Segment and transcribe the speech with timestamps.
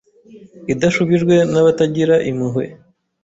[0.73, 2.65] idashubijwe nabatagira impuhwe,